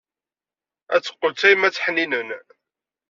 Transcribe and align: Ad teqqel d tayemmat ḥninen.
Ad 0.93 1.01
teqqel 1.01 1.31
d 1.33 1.37
tayemmat 1.39 1.81
ḥninen. 1.85 2.29